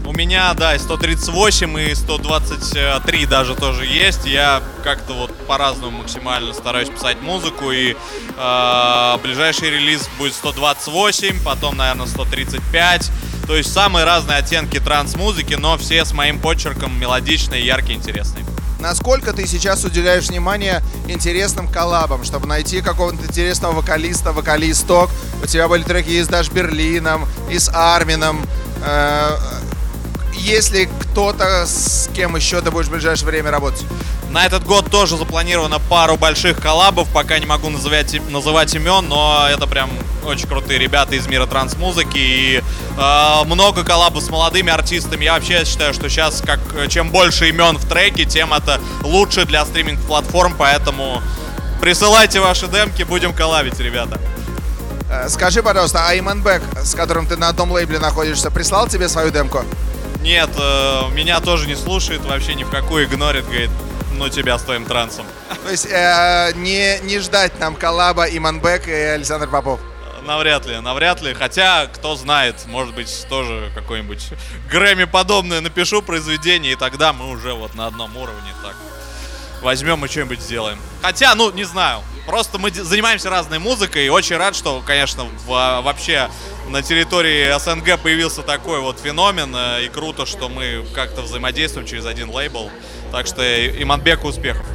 У 0.05 0.13
меня, 0.13 0.53
да, 0.53 0.75
и 0.75 0.79
138 0.79 1.79
и 1.79 1.95
123 1.95 3.25
даже 3.27 3.55
тоже 3.55 3.85
есть. 3.85 4.25
Я 4.25 4.61
как-то 4.83 5.13
вот 5.13 5.30
по-разному 5.41 5.99
максимально 5.99 6.53
стараюсь 6.53 6.89
писать 6.89 7.21
музыку. 7.21 7.71
И 7.71 7.95
э, 8.37 9.17
ближайший 9.23 9.69
релиз 9.69 10.09
будет 10.17 10.33
128, 10.33 11.43
потом, 11.43 11.77
наверное, 11.77 12.07
135. 12.07 13.11
То 13.47 13.55
есть 13.55 13.73
самые 13.73 14.05
разные 14.05 14.37
оттенки 14.37 14.79
транс-музыки, 14.79 15.55
но 15.55 15.77
все 15.77 16.05
с 16.05 16.13
моим 16.13 16.39
почерком 16.39 16.97
мелодичные, 16.99 17.65
яркие, 17.65 17.97
интересные. 17.97 18.45
Насколько 18.79 19.31
ты 19.31 19.45
сейчас 19.45 19.83
уделяешь 19.85 20.27
внимание 20.27 20.81
интересным 21.07 21.67
коллабам, 21.67 22.23
чтобы 22.23 22.47
найти 22.47 22.81
какого-то 22.81 23.23
интересного 23.25 23.73
вокалиста, 23.73 24.31
вокалисток? 24.31 25.09
У 25.43 25.45
тебя 25.45 25.67
были 25.67 25.83
треки 25.83 26.09
и 26.09 26.21
с 26.21 26.27
Даш 26.27 26.49
Берлином, 26.49 27.27
и 27.49 27.59
с 27.59 27.69
Армином. 27.69 28.41
Э, 28.83 29.37
Есть 30.41 30.71
ли 30.71 30.89
кто-то, 30.99 31.67
с 31.67 32.09
кем 32.15 32.35
еще 32.35 32.61
ты 32.61 32.71
будешь 32.71 32.87
в 32.87 32.91
ближайшее 32.91 33.27
время 33.27 33.51
работать? 33.51 33.83
На 34.31 34.43
этот 34.43 34.63
год 34.63 34.89
тоже 34.89 35.15
запланировано 35.15 35.77
пару 35.77 36.17
больших 36.17 36.59
коллабов, 36.59 37.07
пока 37.13 37.37
не 37.37 37.45
могу 37.45 37.69
называть, 37.69 38.19
называть 38.31 38.73
имен, 38.73 39.07
но 39.07 39.45
это 39.47 39.67
прям 39.67 39.91
очень 40.25 40.47
крутые 40.47 40.79
ребята 40.79 41.13
из 41.15 41.27
мира 41.27 41.45
транс-музыки 41.45 42.17
и 42.17 42.63
э, 42.97 43.43
много 43.45 43.83
коллабов 43.83 44.23
с 44.23 44.29
молодыми 44.29 44.71
артистами. 44.71 45.25
Я 45.25 45.33
вообще 45.33 45.63
считаю, 45.63 45.93
что 45.93 46.09
сейчас 46.09 46.41
как 46.41 46.59
чем 46.89 47.11
больше 47.11 47.49
имен 47.49 47.77
в 47.77 47.87
треке, 47.87 48.25
тем 48.25 48.51
это 48.51 48.81
лучше 49.03 49.45
для 49.45 49.63
стриминг-платформ, 49.63 50.55
поэтому 50.57 51.21
присылайте 51.81 52.39
ваши 52.39 52.67
демки, 52.67 53.03
будем 53.03 53.31
коллабить, 53.33 53.79
ребята. 53.79 54.19
Э, 55.07 55.29
Скажи, 55.29 55.61
пожалуйста, 55.61 56.07
а 56.07 56.17
Иманбек, 56.17 56.63
с 56.83 56.95
которым 56.95 57.27
ты 57.27 57.37
на 57.37 57.49
одном 57.49 57.71
лейбле 57.71 57.99
находишься, 57.99 58.49
прислал 58.49 58.87
тебе 58.87 59.07
свою 59.07 59.29
демку? 59.29 59.63
Нет, 60.21 60.51
э, 60.55 61.09
меня 61.13 61.39
тоже 61.39 61.67
не 61.67 61.75
слушает, 61.75 62.21
вообще 62.21 62.53
ни 62.53 62.63
в 62.63 62.69
какую 62.69 63.05
игнорит, 63.05 63.45
говорит, 63.45 63.71
ну 64.13 64.29
тебя 64.29 64.59
с 64.59 64.61
твоим 64.61 64.85
трансом. 64.85 65.25
То 65.63 65.71
есть 65.71 65.87
э, 65.87 66.51
не, 66.55 66.99
не 66.99 67.17
ждать 67.19 67.59
нам 67.59 67.75
коллаба 67.75 68.25
Иманбек 68.25 68.87
и 68.87 68.91
Александр 68.91 69.47
Попов. 69.47 69.79
Навряд 70.23 70.67
ли, 70.67 70.79
навряд 70.79 71.21
ли. 71.23 71.33
Хотя, 71.33 71.87
кто 71.87 72.15
знает, 72.15 72.55
может 72.67 72.93
быть, 72.93 73.25
тоже 73.29 73.71
какой-нибудь 73.73 74.29
Грэмми 74.69 75.05
подобное 75.05 75.61
напишу 75.61 76.03
произведение, 76.03 76.73
и 76.73 76.75
тогда 76.75 77.13
мы 77.13 77.29
уже 77.31 77.53
вот 77.53 77.73
на 77.73 77.87
одном 77.87 78.15
уровне 78.15 78.51
так. 78.63 78.75
возьмем 79.63 80.05
и 80.05 80.07
что-нибудь 80.07 80.39
сделаем. 80.39 80.77
Хотя, 81.01 81.33
ну, 81.33 81.49
не 81.51 81.63
знаю. 81.63 82.03
Просто 82.25 82.57
мы 82.59 82.71
занимаемся 82.71 83.29
разной 83.29 83.59
музыкой 83.59 84.05
и 84.05 84.09
очень 84.09 84.37
рад, 84.37 84.55
что, 84.55 84.81
конечно, 84.85 85.25
в- 85.45 85.81
вообще 85.81 86.29
на 86.69 86.81
территории 86.81 87.51
СНГ 87.57 87.99
появился 87.99 88.41
такой 88.43 88.79
вот 88.79 88.99
феномен. 88.99 89.53
э, 89.55 89.85
И 89.85 89.89
круто, 89.89 90.25
что 90.25 90.47
мы 90.47 90.85
как-то 90.93 91.21
взаимодействуем 91.21 91.87
через 91.87 92.05
один 92.05 92.29
лейбл. 92.29 92.69
Так 93.11 93.27
что 93.27 93.41
Иманбеку 93.81 94.27
успехов. 94.27 94.65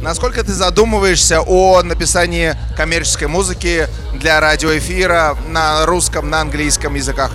Насколько 0.00 0.42
ты 0.44 0.52
задумываешься 0.52 1.40
о 1.40 1.82
написании 1.82 2.54
коммерческой 2.76 3.28
музыки 3.28 3.88
для 4.14 4.40
радиоэфира 4.40 5.36
на 5.48 5.86
русском, 5.86 6.28
на 6.28 6.40
английском 6.40 6.94
языках? 6.94 7.32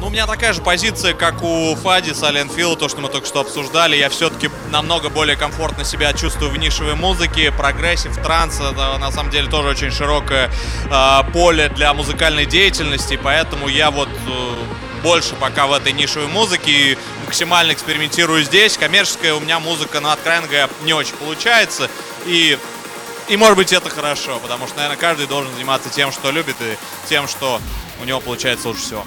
Ну, 0.00 0.06
у 0.06 0.10
меня 0.10 0.28
такая 0.28 0.52
же 0.52 0.62
позиция, 0.62 1.12
как 1.12 1.42
у 1.42 1.74
Фади, 1.74 2.10
Silent 2.10 2.54
Hill, 2.56 2.76
то, 2.76 2.88
что 2.88 3.00
мы 3.00 3.08
только 3.08 3.26
что 3.26 3.40
обсуждали. 3.40 3.96
Я 3.96 4.08
все-таки 4.10 4.48
намного 4.70 5.08
более 5.08 5.36
комфортно 5.36 5.84
себя 5.84 6.12
чувствую 6.12 6.52
в 6.52 6.56
нишевой 6.56 6.94
музыке. 6.94 7.50
Прогрессив, 7.50 8.14
транс, 8.22 8.60
это 8.60 8.96
на 8.98 9.10
самом 9.10 9.30
деле 9.32 9.48
тоже 9.50 9.70
очень 9.70 9.90
широкое 9.90 10.52
э, 10.88 11.32
поле 11.32 11.68
для 11.70 11.92
музыкальной 11.94 12.46
деятельности, 12.46 13.18
поэтому 13.20 13.66
я 13.66 13.90
вот 13.90 14.08
э, 14.08 14.54
больше 15.02 15.34
пока 15.34 15.66
в 15.66 15.72
этой 15.72 15.92
нишевой 15.92 16.28
музыке 16.28 16.70
и 16.92 16.98
максимально 17.26 17.72
экспериментирую 17.72 18.44
здесь. 18.44 18.78
Коммерческая 18.78 19.34
у 19.34 19.40
меня 19.40 19.58
музыка, 19.58 19.98
ну, 19.98 20.10
откровенно 20.10 20.46
говоря, 20.46 20.68
не 20.84 20.92
очень 20.92 21.14
получается. 21.14 21.90
И 22.24 22.56
и 23.28 23.36
может 23.36 23.56
быть 23.56 23.72
это 23.72 23.90
хорошо, 23.90 24.38
потому 24.38 24.66
что, 24.68 24.76
наверное, 24.76 24.96
каждый 24.96 25.26
должен 25.26 25.52
заниматься 25.52 25.90
тем, 25.90 26.12
что 26.12 26.30
любит, 26.30 26.56
и 26.60 26.78
тем, 27.08 27.28
что 27.28 27.60
у 28.00 28.04
него 28.04 28.20
получается 28.20 28.68
лучше 28.68 28.82
всего. 28.82 29.04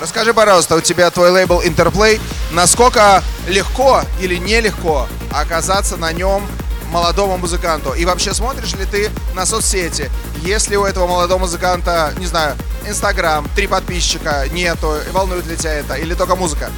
Расскажи, 0.00 0.34
пожалуйста, 0.34 0.76
у 0.76 0.80
тебя 0.80 1.10
твой 1.10 1.30
лейбл 1.30 1.62
Interplay, 1.62 2.20
насколько 2.50 3.22
легко 3.46 4.02
или 4.20 4.36
нелегко 4.36 5.08
оказаться 5.32 5.96
на 5.96 6.12
нем 6.12 6.46
молодому 6.90 7.38
музыканту? 7.38 7.92
И 7.92 8.04
вообще 8.04 8.34
смотришь 8.34 8.74
ли 8.74 8.86
ты 8.86 9.10
на 9.34 9.46
соцсети? 9.46 10.10
Есть 10.42 10.68
ли 10.68 10.76
у 10.76 10.84
этого 10.84 11.06
молодого 11.06 11.40
музыканта, 11.40 12.12
не 12.18 12.26
знаю, 12.26 12.56
Инстаграм, 12.86 13.48
три 13.54 13.66
подписчика, 13.66 14.44
нету, 14.50 14.94
волнует 15.12 15.46
ли 15.46 15.56
тебя 15.56 15.72
это, 15.74 15.94
или 15.94 16.14
только 16.14 16.36
музыка? 16.36 16.70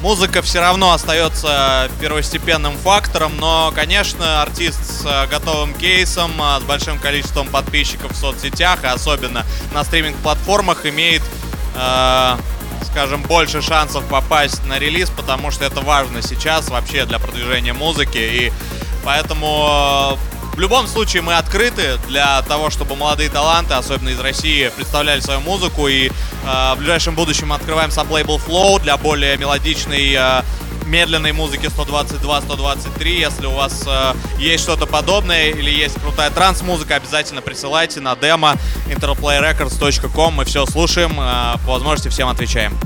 Музыка 0.00 0.42
все 0.42 0.60
равно 0.60 0.92
остается 0.92 1.90
первостепенным 2.00 2.76
фактором, 2.78 3.32
но, 3.38 3.72
конечно, 3.74 4.42
артист 4.42 4.78
с 4.84 5.04
э, 5.06 5.26
готовым 5.28 5.72
кейсом, 5.74 6.32
э, 6.40 6.60
с 6.60 6.64
большим 6.64 6.98
количеством 6.98 7.48
подписчиков 7.48 8.12
в 8.12 8.16
соцсетях, 8.16 8.84
и 8.84 8.86
особенно 8.86 9.44
на 9.72 9.84
стриминг-платформах, 9.84 10.84
имеет, 10.86 11.22
э, 11.76 12.36
скажем, 12.84 13.22
больше 13.22 13.60
шансов 13.60 14.04
попасть 14.06 14.64
на 14.64 14.78
релиз, 14.78 15.10
потому 15.10 15.50
что 15.50 15.64
это 15.64 15.80
важно 15.80 16.22
сейчас 16.22 16.68
вообще 16.68 17.04
для 17.04 17.18
продвижения 17.18 17.72
музыки, 17.72 18.18
и 18.18 18.52
поэтому 19.04 20.16
э, 20.32 20.36
в 20.56 20.58
любом 20.58 20.86
случае 20.86 21.20
мы 21.20 21.34
открыты 21.34 21.98
для 22.08 22.40
того, 22.42 22.70
чтобы 22.70 22.96
молодые 22.96 23.28
таланты, 23.28 23.74
особенно 23.74 24.08
из 24.08 24.18
России, 24.18 24.72
представляли 24.74 25.20
свою 25.20 25.40
музыку. 25.40 25.86
И 25.86 26.08
э, 26.08 26.10
в 26.44 26.76
ближайшем 26.78 27.14
будущем 27.14 27.48
мы 27.48 27.56
открываем 27.56 27.90
саблейбл 27.90 28.38
Flow 28.38 28.80
для 28.80 28.96
более 28.96 29.36
мелодичной, 29.36 30.14
э, 30.14 30.42
медленной 30.86 31.32
музыки 31.32 31.66
122-123. 31.66 33.08
Если 33.08 33.46
у 33.46 33.52
вас 33.52 33.84
э, 33.86 34.14
есть 34.38 34.62
что-то 34.62 34.86
подобное 34.86 35.50
или 35.50 35.70
есть 35.70 36.00
крутая 36.00 36.30
транс-музыка, 36.30 36.96
обязательно 36.96 37.42
присылайте 37.42 38.00
на 38.00 38.16
демо 38.16 38.54
interplayrecords.com. 38.86 40.34
Мы 40.34 40.44
все 40.44 40.64
слушаем, 40.66 41.18
э, 41.20 41.58
по 41.64 41.72
возможности 41.72 42.08
всем 42.08 42.28
отвечаем. 42.28 42.78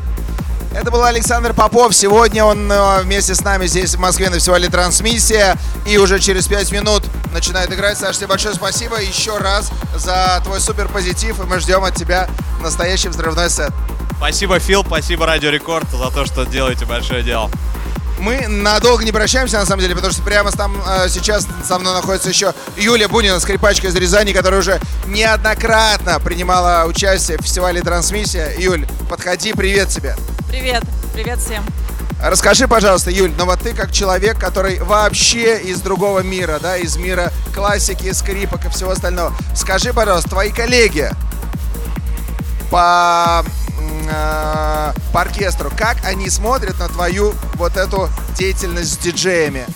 Это 0.72 0.92
был 0.92 1.02
Александр 1.02 1.52
Попов. 1.52 1.94
Сегодня 1.94 2.44
он 2.44 2.70
э, 2.70 3.02
вместе 3.02 3.34
с 3.34 3.42
нами 3.42 3.66
здесь 3.66 3.96
в 3.96 3.98
Москве 3.98 4.30
на 4.30 4.36
фестивале 4.36 4.68
«Трансмиссия». 4.68 5.56
И 5.84 5.98
уже 5.98 6.20
через 6.20 6.46
5 6.46 6.70
минут 6.70 7.02
начинает 7.32 7.72
играть. 7.72 7.98
Саш, 7.98 8.16
тебе 8.16 8.28
большое 8.28 8.54
спасибо 8.54 9.00
еще 9.00 9.36
раз 9.38 9.72
за 9.96 10.40
твой 10.44 10.60
супер 10.60 10.88
позитив. 10.88 11.40
И 11.40 11.42
мы 11.42 11.58
ждем 11.58 11.82
от 11.82 11.96
тебя 11.96 12.28
настоящий 12.62 13.08
взрывной 13.08 13.50
сет. 13.50 13.72
Спасибо, 14.16 14.58
Фил, 14.58 14.84
спасибо 14.84 15.24
Радио 15.24 15.48
Рекорд 15.48 15.88
за 15.90 16.10
то, 16.10 16.26
что 16.26 16.44
делаете 16.44 16.84
большое 16.84 17.22
дело. 17.22 17.50
Мы 18.20 18.46
надолго 18.48 19.02
не 19.02 19.12
прощаемся, 19.12 19.58
на 19.58 19.64
самом 19.64 19.80
деле, 19.80 19.94
потому 19.94 20.12
что 20.12 20.22
прямо 20.22 20.52
там 20.52 20.80
э, 20.86 21.08
сейчас 21.08 21.46
со 21.66 21.78
мной 21.78 21.94
находится 21.94 22.28
еще 22.28 22.52
Юлия 22.76 23.08
Бунина, 23.08 23.40
скрипачка 23.40 23.86
из 23.86 23.94
Рязани, 23.94 24.32
которая 24.32 24.60
уже 24.60 24.78
неоднократно 25.06 26.20
принимала 26.20 26.84
участие 26.86 27.38
в 27.38 27.42
фестивале 27.42 27.80
«Трансмиссия». 27.80 28.52
Юль, 28.58 28.86
подходи, 29.08 29.54
привет 29.54 29.88
тебе. 29.88 30.16
Привет, 30.50 30.82
привет 31.14 31.38
всем. 31.38 31.64
Расскажи, 32.22 32.68
пожалуйста, 32.68 33.10
Юль, 33.10 33.32
ну 33.38 33.46
вот 33.46 33.60
ты 33.60 33.72
как 33.72 33.90
человек, 33.90 34.38
который 34.38 34.78
вообще 34.80 35.58
из 35.58 35.80
другого 35.80 36.20
мира, 36.20 36.58
да, 36.60 36.76
из 36.76 36.98
мира 36.98 37.32
классики, 37.54 38.12
скрипок 38.12 38.66
и 38.66 38.68
всего 38.68 38.90
остального. 38.90 39.32
Скажи, 39.54 39.94
пожалуйста, 39.94 40.28
твои 40.28 40.50
коллеги 40.50 41.10
по, 42.70 43.42
э, 44.10 44.92
по 45.12 45.20
оркестру, 45.20 45.70
как 45.76 46.04
они 46.04 46.28
смотрят 46.30 46.78
на 46.78 46.88
твою 46.88 47.34
вот 47.54 47.76
эту 47.76 48.08
деятельность 48.36 48.94
с 48.94 48.96
диджеями? 48.98 49.66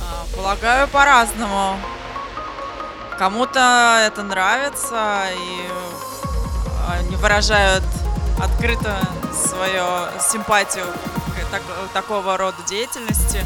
А, 0.00 0.26
Полагаю, 0.36 0.88
по-разному. 0.88 1.76
Кому-то 3.18 4.02
это 4.06 4.22
нравится, 4.22 5.26
и 5.32 5.68
а, 6.86 6.96
они 6.98 7.16
выражают 7.16 7.84
открыто 8.42 8.96
свою 9.32 9.84
симпатию 10.20 10.86
к 10.86 11.50
так- 11.50 11.62
такого 11.92 12.36
рода 12.36 12.56
деятельности. 12.68 13.44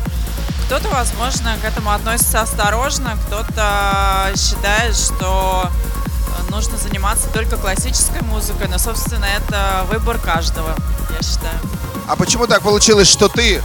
Кто-то, 0.67 0.89
возможно, 0.89 1.57
к 1.63 1.65
этому 1.65 1.91
относится 1.93 2.41
осторожно, 2.43 3.17
кто-то 3.27 4.33
считает, 4.37 4.97
что 4.97 5.71
нужно 6.51 6.77
заниматься 6.79 7.29
только 7.29 7.57
классической 7.57 8.23
музыкой, 8.23 8.69
но, 8.69 8.79
собственно, 8.79 9.25
это 9.27 9.85
выбор 9.91 10.19
каждого, 10.19 10.75
я 11.17 11.23
считаю. 11.23 11.59
А 12.09 12.17
почему 12.17 12.47
так 12.47 12.63
получилось, 12.63 13.09
что 13.09 13.29
ты 13.29 13.63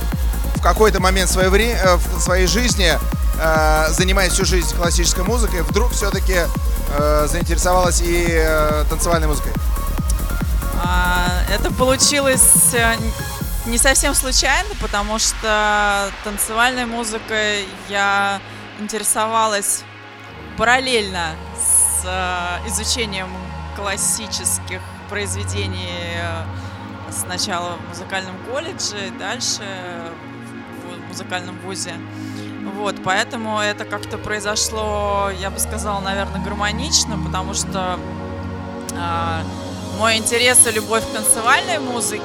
в 0.55 0.61
какой-то 0.61 0.99
момент 1.01 1.29
своей, 1.29 1.49
вре- 1.49 1.77
э, 1.77 1.95
в 1.95 2.19
своей 2.19 2.47
жизни, 2.47 2.97
э, 3.39 3.85
занимаясь 3.91 4.33
всю 4.33 4.45
жизнь 4.45 4.75
классической 4.75 5.23
музыкой, 5.23 5.61
вдруг 5.61 5.91
все-таки 5.91 6.37
э, 6.97 7.27
заинтересовалась 7.29 8.01
и 8.01 8.27
э, 8.29 8.85
танцевальной 8.89 9.27
музыкой? 9.27 9.51
А, 10.83 11.27
Это 11.49 11.71
получилось 11.73 12.73
э, 12.73 12.95
не 13.65 13.77
совсем 13.77 14.13
случайно, 14.13 14.69
потому 14.81 15.19
что 15.19 16.09
танцевальной 16.23 16.85
музыкой 16.85 17.65
я 17.89 18.41
интересовалась 18.79 19.83
параллельно 20.57 21.31
с 21.57 21.82
э, 22.05 22.67
изучением 22.67 23.29
классических 23.75 24.81
произведений 25.09 25.89
э, 26.15 26.43
сначала 27.11 27.77
в 27.77 27.89
музыкальном 27.89 28.35
колледже, 28.49 29.11
дальше 29.19 29.63
в 30.83 31.07
музыкальном 31.07 31.57
вузе. 31.59 31.93
Вот, 32.75 32.95
поэтому 33.03 33.59
это 33.59 33.85
как-то 33.85 34.17
произошло, 34.17 35.29
я 35.39 35.49
бы 35.49 35.59
сказала, 35.59 35.99
наверное, 35.99 36.41
гармонично, 36.41 37.17
потому 37.23 37.53
что 37.53 37.99
а, 38.95 39.41
мой 39.97 40.17
интерес 40.17 40.65
и 40.65 40.71
любовь 40.71 41.03
к 41.03 41.13
танцевальной 41.13 41.79
музыке 41.79 42.23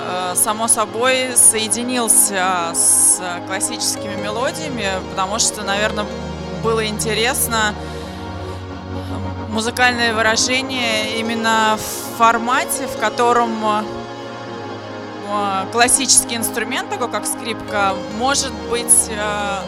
э, 0.00 0.34
само 0.34 0.66
собой 0.66 1.36
соединился 1.36 2.72
с 2.74 3.20
классическими 3.46 4.14
мелодиями, 4.16 4.86
потому 5.10 5.38
что, 5.38 5.62
наверное, 5.62 6.06
было 6.62 6.86
интересно 6.86 7.74
э, 7.74 7.99
музыкальное 9.50 10.14
выражение 10.14 11.18
именно 11.18 11.76
в 11.76 12.16
формате, 12.18 12.86
в 12.86 12.98
котором 12.98 13.52
э, 15.28 15.66
классический 15.72 16.36
инструмент, 16.36 16.88
такой 16.88 17.10
как 17.10 17.26
скрипка, 17.26 17.94
может 18.16 18.52
быть 18.70 19.10
э, 19.10 19.58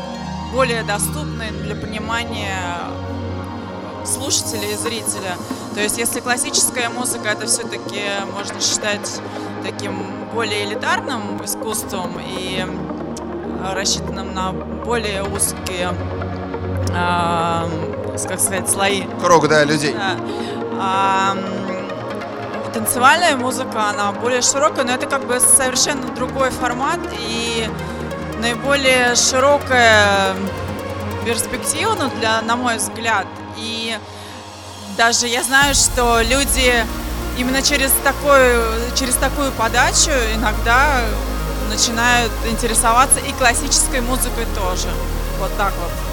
более 0.52 0.82
доступный 0.84 1.50
для 1.50 1.74
понимания 1.74 2.56
слушателя 4.04 4.70
и 4.72 4.76
зрителя. 4.76 5.36
То 5.74 5.80
есть, 5.80 5.98
если 5.98 6.20
классическая 6.20 6.88
музыка 6.88 7.30
это 7.30 7.46
все-таки 7.46 8.02
можно 8.32 8.60
считать 8.60 9.20
таким 9.64 10.06
более 10.32 10.64
элитарным 10.64 11.44
искусством 11.44 12.20
и 12.20 12.64
э, 12.64 13.72
рассчитанным 13.74 14.32
на 14.32 14.52
более 14.52 15.24
узкие, 15.24 15.90
как 18.12 18.40
сказать, 18.40 18.68
слои. 18.68 19.04
Круг, 19.20 19.48
да, 19.48 19.64
людей. 19.64 19.94
Да. 19.94 20.16
А, 20.78 21.36
танцевальная 22.72 23.36
музыка, 23.36 23.90
она 23.90 24.12
более 24.12 24.42
широкая, 24.42 24.84
но 24.84 24.92
это 24.92 25.06
как 25.06 25.26
бы 25.26 25.38
совершенно 25.40 26.08
другой 26.14 26.50
формат 26.50 27.00
и 27.18 27.68
наиболее 28.40 29.14
широкая 29.14 30.34
перспектива, 31.24 31.94
ну, 31.98 32.10
для, 32.18 32.42
на 32.42 32.56
мой 32.56 32.76
взгляд. 32.76 33.26
И 33.56 33.96
даже 34.96 35.26
я 35.26 35.42
знаю, 35.42 35.74
что 35.74 36.20
люди 36.20 36.74
именно 37.38 37.62
через, 37.62 37.92
такой, 38.04 38.54
через 38.94 39.14
такую 39.14 39.52
подачу 39.52 40.10
иногда 40.34 41.00
начинают 41.70 42.32
интересоваться 42.50 43.18
и 43.20 43.32
классической 43.32 44.00
музыкой 44.00 44.46
тоже. 44.54 44.88
Вот 45.38 45.56
так 45.56 45.72
вот. 45.80 46.11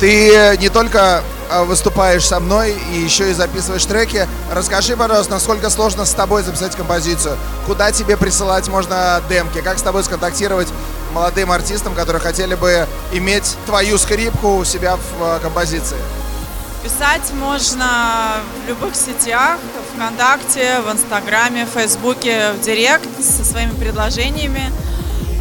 Ты 0.00 0.56
не 0.58 0.70
только 0.70 1.22
а, 1.50 1.64
выступаешь 1.64 2.26
со 2.26 2.40
мной 2.40 2.74
и 2.94 3.00
еще 3.00 3.30
и 3.30 3.34
записываешь 3.34 3.84
треки. 3.84 4.26
Расскажи, 4.50 4.96
пожалуйста, 4.96 5.34
насколько 5.34 5.68
сложно 5.68 6.06
с 6.06 6.14
тобой 6.14 6.42
записать 6.42 6.74
композицию? 6.74 7.36
Куда 7.66 7.92
тебе 7.92 8.16
присылать 8.16 8.66
можно 8.68 9.20
демки? 9.28 9.60
Как 9.60 9.78
с 9.78 9.82
тобой 9.82 10.02
сконтактировать 10.02 10.68
молодым 11.12 11.52
артистам, 11.52 11.94
которые 11.94 12.22
хотели 12.22 12.54
бы 12.54 12.86
иметь 13.12 13.56
твою 13.66 13.98
скрипку 13.98 14.56
у 14.56 14.64
себя 14.64 14.96
в 14.96 15.22
а, 15.22 15.38
композиции? 15.38 15.98
Писать 16.82 17.30
можно 17.34 18.36
в 18.64 18.68
любых 18.68 18.94
сетях, 18.94 19.58
ВКонтакте, 19.94 20.80
в 20.80 20.90
Инстаграме, 20.90 21.66
в 21.66 21.78
Фейсбуке, 21.78 22.52
в 22.52 22.60
Директ 22.62 23.08
со 23.22 23.44
своими 23.44 23.72
предложениями. 23.72 24.72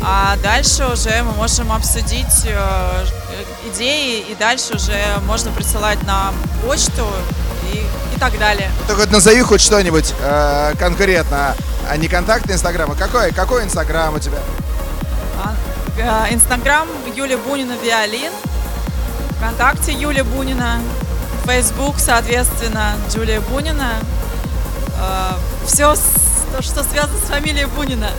А 0.01 0.37
дальше 0.41 0.85
уже 0.85 1.21
мы 1.23 1.33
можем 1.33 1.71
обсудить 1.71 2.45
э, 2.45 3.05
идеи, 3.73 4.19
и 4.21 4.35
дальше 4.35 4.75
уже 4.75 4.97
можно 5.25 5.51
присылать 5.51 6.01
на 6.03 6.31
почту 6.65 7.05
и, 7.73 7.77
и 8.15 8.19
так 8.19 8.37
далее. 8.39 8.71
Только 8.87 9.01
вот 9.01 9.11
назови 9.11 9.41
хоть 9.41 9.61
что-нибудь 9.61 10.13
э, 10.21 10.73
конкретно, 10.79 11.55
а 11.89 11.97
не 11.97 12.07
контакты 12.07 12.53
Инстаграма. 12.53 12.95
Какой, 12.95 13.31
какой 13.31 13.63
Инстаграм 13.63 14.13
у 14.15 14.19
тебя? 14.19 14.39
А, 15.43 15.53
э, 16.29 16.33
Инстаграм 16.33 16.87
Юлия 17.15 17.37
Бунина 17.37 17.73
Виолин, 17.83 18.31
ВКонтакте 19.37 19.91
Юлия 19.91 20.23
Бунина, 20.23 20.81
Фейсбук, 21.45 21.95
соответственно, 21.99 22.93
Джулия 23.13 23.41
Бунина. 23.41 23.95
Э, 24.97 25.31
Все, 25.67 25.93
что 26.61 26.83
связано 26.83 27.17
с 27.19 27.29
фамилией 27.29 27.65
Бунина. 27.65 28.09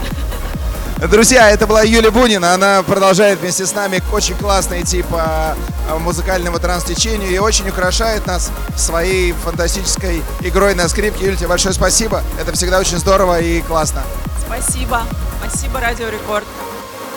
Друзья, 1.09 1.51
это 1.51 1.67
была 1.67 1.83
Юлия 1.83 2.11
Бунина. 2.11 2.53
Она 2.53 2.83
продолжает 2.83 3.39
вместе 3.39 3.65
с 3.65 3.75
нами 3.75 4.03
очень 4.13 4.35
классно 4.35 4.79
идти 4.83 5.01
по 5.01 5.57
а, 5.89 5.99
музыкальному 5.99 6.59
транс-течению 6.59 7.31
и 7.31 7.39
очень 7.39 7.67
украшает 7.71 8.27
нас 8.27 8.53
своей 8.77 9.33
фантастической 9.33 10.23
игрой 10.41 10.75
на 10.75 10.89
скрипке. 10.91 11.25
Юлия, 11.25 11.39
тебе 11.39 11.49
большое 11.49 11.75
спасибо. 11.75 12.23
Это 12.39 12.53
всегда 12.53 12.79
очень 12.79 12.99
здорово 12.99 13.41
и 13.41 13.63
классно. 13.63 14.03
Спасибо. 14.45 15.03
Спасибо, 15.43 15.81
Радио 15.81 16.11
Рекорд. 16.11 16.45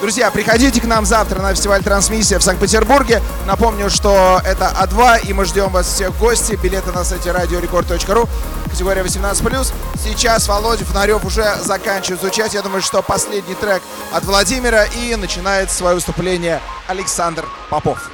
Друзья, 0.03 0.29
приходите 0.31 0.81
к 0.81 0.83
нам 0.83 1.05
завтра 1.05 1.41
на 1.41 1.55
фестиваль 1.55 1.81
«Трансмиссия» 1.81 2.37
в 2.37 2.43
Санкт-Петербурге. 2.43 3.21
Напомню, 3.47 3.89
что 3.89 4.41
это 4.43 4.69
А2, 4.77 5.21
и 5.27 5.31
мы 5.31 5.45
ждем 5.45 5.69
вас 5.69 5.87
всех 5.87 6.09
в 6.09 6.19
гости. 6.19 6.59
Билеты 6.61 6.91
на 6.91 7.05
сайте 7.05 7.29
radiorecord.ru, 7.29 8.27
категория 8.69 9.01
18+. 9.01 9.73
Сейчас 10.03 10.49
Володя 10.49 10.83
Фонарев 10.83 11.23
уже 11.23 11.55
заканчивает 11.63 12.19
звучать. 12.19 12.53
Я 12.53 12.61
думаю, 12.61 12.81
что 12.81 13.01
последний 13.01 13.55
трек 13.55 13.81
от 14.11 14.25
Владимира, 14.25 14.83
и 14.83 15.15
начинает 15.15 15.71
свое 15.71 15.95
выступление 15.95 16.59
Александр 16.87 17.45
Попов. 17.69 18.11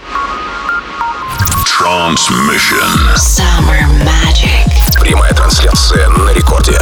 Transmission. 1.65 3.15
Summer 3.15 3.81
Magic. 4.05 5.01
Прямая 5.01 5.33
трансляция 5.33 6.07
на 6.09 6.29
рекорде. 6.33 6.79